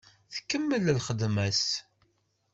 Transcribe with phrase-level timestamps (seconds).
[0.35, 1.63] Tkemmel i lxedma-s.